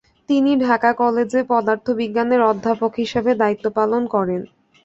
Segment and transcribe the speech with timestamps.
[0.29, 4.41] তিনি ঢাকা কলেজে পদার্থবিজ্ঞানের অধ্যাপক হিসাবে দায়িত্ব পালন করেন।